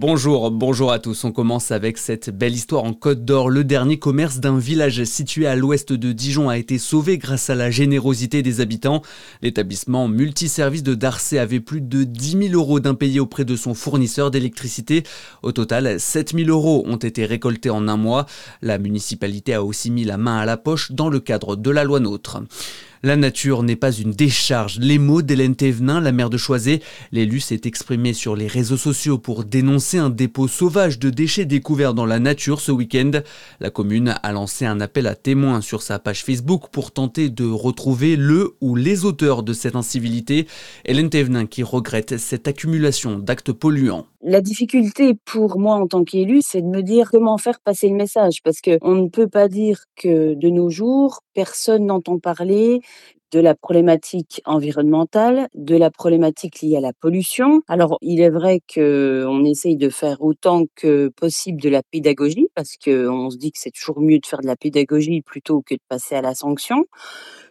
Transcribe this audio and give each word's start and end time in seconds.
Bonjour, 0.00 0.50
bonjour 0.50 0.92
à 0.92 0.98
tous. 0.98 1.24
On 1.24 1.30
commence 1.30 1.70
avec 1.72 1.98
cette 1.98 2.30
belle 2.30 2.54
histoire 2.54 2.84
en 2.84 2.94
Côte 2.94 3.26
d'Or. 3.26 3.50
Le 3.50 3.64
dernier 3.64 3.98
commerce 3.98 4.38
d'un 4.38 4.58
village 4.58 5.04
situé 5.04 5.46
à 5.46 5.56
l'ouest 5.56 5.92
de 5.92 6.12
Dijon 6.12 6.48
a 6.48 6.56
été 6.56 6.78
sauvé 6.78 7.18
grâce 7.18 7.50
à 7.50 7.54
la 7.54 7.70
générosité 7.70 8.40
des 8.40 8.62
habitants. 8.62 9.02
L'établissement 9.42 10.08
multiservice 10.08 10.82
de 10.82 10.94
Darcé 10.94 11.38
avait 11.38 11.60
plus 11.60 11.82
de 11.82 12.04
10 12.04 12.48
000 12.48 12.54
euros 12.54 12.80
d'impayés 12.80 13.20
auprès 13.20 13.44
de 13.44 13.56
son 13.56 13.74
fournisseur 13.74 14.30
d'électricité. 14.30 15.02
Au 15.42 15.52
total, 15.52 16.00
7 16.00 16.32
000 16.34 16.48
euros 16.48 16.82
ont 16.86 16.96
été 16.96 17.26
récoltés 17.26 17.68
en 17.68 17.86
un 17.86 17.98
mois. 17.98 18.24
La 18.62 18.78
municipalité 18.78 19.52
a 19.52 19.62
aussi 19.62 19.90
mis 19.90 20.04
la 20.04 20.16
main 20.16 20.38
à 20.38 20.46
la 20.46 20.56
poche 20.56 20.92
dans 20.92 21.10
le 21.10 21.20
cadre 21.20 21.56
de 21.56 21.70
la 21.70 21.84
loi 21.84 22.00
NOTRe. 22.00 22.44
La 23.02 23.16
nature 23.16 23.62
n'est 23.62 23.76
pas 23.76 23.92
une 23.92 24.10
décharge. 24.10 24.78
Les 24.78 24.98
mots 24.98 25.22
d'Hélène 25.22 25.56
Thévenin, 25.56 26.02
la 26.02 26.12
maire 26.12 26.28
de 26.28 26.36
Choisé, 26.36 26.82
l'élu 27.12 27.40
s'est 27.40 27.62
exprimé 27.64 28.12
sur 28.12 28.36
les 28.36 28.46
réseaux 28.46 28.76
sociaux 28.76 29.16
pour 29.16 29.44
dénoncer 29.44 29.96
un 29.96 30.10
dépôt 30.10 30.48
sauvage 30.48 30.98
de 30.98 31.08
déchets 31.08 31.46
découverts 31.46 31.94
dans 31.94 32.04
la 32.04 32.18
nature 32.18 32.60
ce 32.60 32.72
week-end. 32.72 33.10
La 33.58 33.70
commune 33.70 34.14
a 34.22 34.32
lancé 34.32 34.66
un 34.66 34.82
appel 34.82 35.06
à 35.06 35.14
témoins 35.14 35.62
sur 35.62 35.80
sa 35.80 35.98
page 35.98 36.22
Facebook 36.22 36.64
pour 36.72 36.92
tenter 36.92 37.30
de 37.30 37.46
retrouver 37.46 38.16
le 38.16 38.56
ou 38.60 38.76
les 38.76 39.06
auteurs 39.06 39.44
de 39.44 39.54
cette 39.54 39.76
incivilité. 39.76 40.46
Hélène 40.84 41.08
Thévenin 41.08 41.46
qui 41.46 41.62
regrette 41.62 42.18
cette 42.18 42.48
accumulation 42.48 43.18
d'actes 43.18 43.52
polluants. 43.52 44.08
La 44.22 44.42
difficulté 44.42 45.14
pour 45.24 45.58
moi 45.58 45.76
en 45.76 45.86
tant 45.86 46.04
qu'élu, 46.04 46.40
c'est 46.42 46.60
de 46.60 46.66
me 46.66 46.82
dire 46.82 47.10
comment 47.10 47.38
faire 47.38 47.58
passer 47.60 47.88
le 47.88 47.94
message 47.94 48.42
parce 48.44 48.60
que 48.60 48.78
on 48.82 48.94
ne 48.94 49.08
peut 49.08 49.28
pas 49.28 49.48
dire 49.48 49.84
que 49.96 50.34
de 50.34 50.48
nos 50.50 50.68
jours, 50.68 51.20
personne 51.32 51.86
n'entend 51.86 52.18
parler 52.18 52.80
de 53.32 53.40
la 53.40 53.54
problématique 53.54 54.42
environnementale, 54.44 55.48
de 55.54 55.76
la 55.76 55.90
problématique 55.90 56.60
liée 56.60 56.76
à 56.76 56.80
la 56.80 56.92
pollution. 56.92 57.62
Alors, 57.68 57.96
il 58.02 58.20
est 58.20 58.28
vrai 58.28 58.60
qu'on 58.74 59.44
essaye 59.44 59.76
de 59.76 59.88
faire 59.88 60.20
autant 60.20 60.64
que 60.74 61.08
possible 61.16 61.60
de 61.62 61.68
la 61.70 61.82
pédagogie, 61.82 62.48
parce 62.56 62.76
qu'on 62.76 63.30
se 63.30 63.36
dit 63.38 63.52
que 63.52 63.58
c'est 63.60 63.70
toujours 63.70 64.00
mieux 64.00 64.18
de 64.18 64.26
faire 64.26 64.40
de 64.40 64.48
la 64.48 64.56
pédagogie 64.56 65.22
plutôt 65.22 65.62
que 65.62 65.74
de 65.74 65.80
passer 65.88 66.16
à 66.16 66.22
la 66.22 66.34
sanction. 66.34 66.86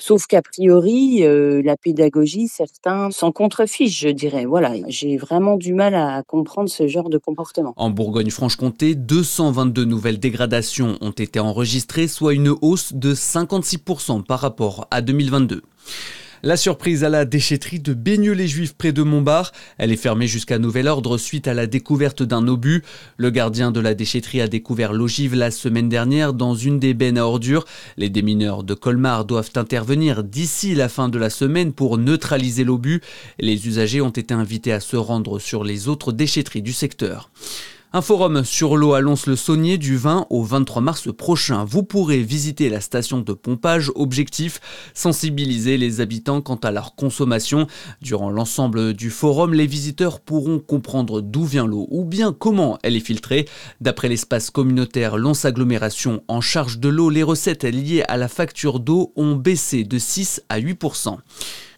Sauf 0.00 0.26
qu'a 0.26 0.40
priori, 0.40 1.24
euh, 1.24 1.60
la 1.62 1.76
pédagogie, 1.76 2.48
certains 2.48 3.10
s'en 3.10 3.32
contrefichent, 3.32 4.00
je 4.00 4.08
dirais. 4.08 4.46
Voilà, 4.46 4.72
j'ai 4.88 5.18
vraiment 5.18 5.58
du 5.58 5.74
mal 5.74 5.94
à 5.94 6.22
comprendre 6.22 6.70
ce 6.70 6.88
genre 6.88 7.10
de 7.10 7.18
comportement. 7.18 7.74
En 7.76 7.90
Bourgogne-Franche-Comté, 7.90 8.94
222 8.94 9.84
nouvelles 9.84 10.18
dégradations 10.18 10.96
ont 11.02 11.10
été 11.10 11.38
enregistrées, 11.38 12.08
soit 12.08 12.32
une 12.32 12.48
hausse 12.62 12.94
de 12.94 13.14
56% 13.14 14.24
par 14.24 14.40
rapport 14.40 14.88
à 14.90 15.02
2022. 15.02 15.60
La 16.42 16.56
surprise 16.56 17.04
à 17.04 17.10
la 17.10 17.26
déchetterie 17.26 17.80
de 17.80 17.92
Baigneux-les-Juifs 17.92 18.72
près 18.72 18.92
de 18.92 19.02
Montbard. 19.02 19.52
Elle 19.76 19.92
est 19.92 19.96
fermée 19.96 20.26
jusqu'à 20.26 20.58
nouvel 20.58 20.88
ordre 20.88 21.18
suite 21.18 21.46
à 21.46 21.52
la 21.52 21.66
découverte 21.66 22.22
d'un 22.22 22.48
obus. 22.48 22.82
Le 23.18 23.28
gardien 23.28 23.70
de 23.70 23.78
la 23.78 23.92
déchetterie 23.92 24.40
a 24.40 24.48
découvert 24.48 24.94
l'ogive 24.94 25.34
la 25.34 25.50
semaine 25.50 25.90
dernière 25.90 26.32
dans 26.32 26.54
une 26.54 26.78
des 26.78 26.94
bennes 26.94 27.18
à 27.18 27.26
ordures. 27.26 27.66
Les 27.98 28.08
démineurs 28.08 28.64
de 28.64 28.72
Colmar 28.72 29.26
doivent 29.26 29.50
intervenir 29.56 30.24
d'ici 30.24 30.74
la 30.74 30.88
fin 30.88 31.10
de 31.10 31.18
la 31.18 31.28
semaine 31.28 31.74
pour 31.74 31.98
neutraliser 31.98 32.64
l'obus. 32.64 33.02
Les 33.38 33.68
usagers 33.68 34.00
ont 34.00 34.08
été 34.08 34.32
invités 34.32 34.72
à 34.72 34.80
se 34.80 34.96
rendre 34.96 35.40
sur 35.40 35.62
les 35.62 35.88
autres 35.88 36.10
déchetteries 36.10 36.62
du 36.62 36.72
secteur. 36.72 37.30
Un 37.92 38.02
forum 38.02 38.44
sur 38.44 38.76
l'eau 38.76 38.94
à 38.94 39.00
Lons-le-Saunier 39.00 39.76
du 39.76 39.96
20 39.96 40.28
au 40.30 40.44
23 40.44 40.80
mars 40.80 41.08
prochain. 41.12 41.64
Vous 41.64 41.82
pourrez 41.82 42.22
visiter 42.22 42.68
la 42.68 42.80
station 42.80 43.18
de 43.18 43.32
pompage. 43.32 43.90
Objectif 43.96 44.60
sensibiliser 44.94 45.76
les 45.76 46.00
habitants 46.00 46.40
quant 46.40 46.54
à 46.54 46.70
leur 46.70 46.94
consommation. 46.94 47.66
Durant 48.00 48.30
l'ensemble 48.30 48.94
du 48.94 49.10
forum, 49.10 49.54
les 49.54 49.66
visiteurs 49.66 50.20
pourront 50.20 50.60
comprendre 50.60 51.20
d'où 51.20 51.44
vient 51.44 51.66
l'eau 51.66 51.88
ou 51.90 52.04
bien 52.04 52.32
comment 52.32 52.78
elle 52.84 52.94
est 52.94 53.00
filtrée. 53.00 53.48
D'après 53.80 54.08
l'espace 54.08 54.50
communautaire 54.50 55.18
Lons 55.18 55.44
Agglomération 55.44 56.22
en 56.28 56.40
charge 56.40 56.78
de 56.78 56.88
l'eau, 56.88 57.10
les 57.10 57.24
recettes 57.24 57.64
liées 57.64 58.04
à 58.06 58.16
la 58.16 58.28
facture 58.28 58.78
d'eau 58.78 59.12
ont 59.16 59.34
baissé 59.34 59.82
de 59.82 59.98
6 59.98 60.42
à 60.48 60.58
8 60.58 60.78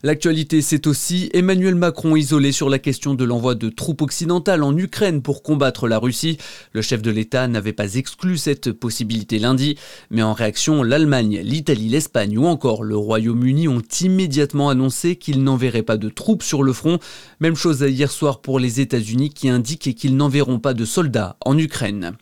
L'actualité, 0.04 0.62
c'est 0.62 0.88
aussi 0.88 1.30
Emmanuel 1.32 1.76
Macron 1.76 2.16
isolé 2.16 2.50
sur 2.50 2.68
la 2.68 2.80
question 2.80 3.14
de 3.14 3.22
l'envoi 3.22 3.54
de 3.54 3.68
troupes 3.68 4.02
occidentales 4.02 4.64
en 4.64 4.76
Ukraine 4.76 5.22
pour 5.22 5.44
combattre 5.44 5.86
la 5.86 6.00
Russie. 6.00 6.38
Le 6.72 6.82
chef 6.82 7.02
de 7.02 7.12
l'État 7.12 7.46
n'avait 7.46 7.72
pas 7.72 7.94
exclu 7.94 8.36
cette 8.36 8.72
possibilité 8.72 9.38
lundi, 9.38 9.78
mais 10.10 10.22
en 10.22 10.32
réaction, 10.32 10.82
l'Allemagne, 10.82 11.40
l'Italie, 11.44 11.88
l'Espagne 11.88 12.36
ou 12.36 12.46
encore 12.46 12.82
le 12.82 12.96
Royaume-Uni 12.96 13.68
ont 13.68 13.82
immédiatement 14.00 14.70
annoncé 14.70 15.14
qu'ils 15.14 15.44
n'enverraient 15.44 15.84
pas 15.84 15.98
de 15.98 16.08
troupes 16.08 16.42
sur 16.42 16.64
le 16.64 16.72
front. 16.72 16.98
Même 17.38 17.54
chose 17.54 17.80
hier 17.88 18.10
soir 18.10 18.40
pour 18.40 18.58
les 18.58 18.80
États-Unis 18.80 19.30
qui 19.30 19.50
indiquent 19.50 19.94
qu'ils 19.94 20.16
n'enverront 20.16 20.58
pas 20.58 20.74
de 20.74 20.84
soldats 20.84 21.36
en 21.44 21.56
Ukraine. 21.56 22.16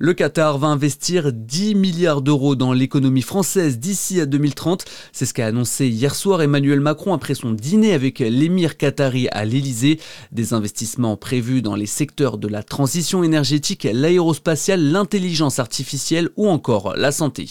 Le 0.00 0.14
Qatar 0.14 0.58
va 0.58 0.68
investir 0.68 1.32
10 1.32 1.74
milliards 1.74 2.22
d'euros 2.22 2.54
dans 2.54 2.72
l'économie 2.72 3.20
française 3.20 3.80
d'ici 3.80 4.20
à 4.20 4.26
2030. 4.26 4.84
C'est 5.10 5.26
ce 5.26 5.34
qu'a 5.34 5.46
annoncé 5.46 5.88
hier 5.88 6.14
soir 6.14 6.40
Emmanuel 6.40 6.78
Macron 6.78 7.14
après 7.14 7.34
son 7.34 7.50
dîner 7.50 7.94
avec 7.94 8.20
l'émir 8.20 8.76
qatari 8.76 9.26
à 9.32 9.44
l'Elysée. 9.44 9.98
Des 10.30 10.52
investissements 10.54 11.16
prévus 11.16 11.62
dans 11.62 11.74
les 11.74 11.86
secteurs 11.86 12.38
de 12.38 12.46
la 12.46 12.62
transition 12.62 13.24
énergétique, 13.24 13.88
l'aérospatiale, 13.92 14.92
l'intelligence 14.92 15.58
artificielle 15.58 16.28
ou 16.36 16.48
encore 16.48 16.94
la 16.96 17.10
santé. 17.10 17.48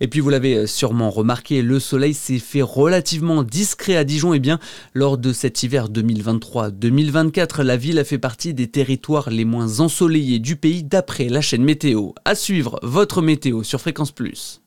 Et 0.00 0.06
puis 0.06 0.20
vous 0.20 0.30
l'avez 0.30 0.68
sûrement 0.68 1.10
remarqué, 1.10 1.60
le 1.60 1.80
soleil 1.80 2.14
s'est 2.14 2.38
fait 2.38 2.62
relativement 2.62 3.42
discret 3.42 3.96
à 3.96 4.04
Dijon. 4.04 4.32
Et 4.32 4.36
eh 4.36 4.40
bien, 4.40 4.60
lors 4.92 5.18
de 5.18 5.32
cet 5.32 5.64
hiver 5.64 5.88
2023-2024, 5.88 7.62
la 7.62 7.76
ville 7.76 7.98
a 7.98 8.04
fait 8.04 8.18
partie 8.18 8.54
des 8.54 8.68
territoires 8.68 9.30
les 9.30 9.44
moins 9.44 9.80
ensoleillés 9.80 10.38
du 10.38 10.54
pays 10.54 10.84
d'après 10.84 11.28
la 11.28 11.40
chaîne 11.40 11.63
météo. 11.64 12.10
À 12.24 12.34
suivre 12.34 12.78
votre 12.82 13.22
météo 13.22 13.62
sur 13.62 13.80
Fréquence 13.80 14.12
Plus. 14.12 14.60